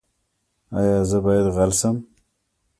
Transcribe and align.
ایا 0.77 0.99
زه 1.09 1.17
باید 1.25 1.47
غل 1.55 1.71
شم؟ 1.79 1.97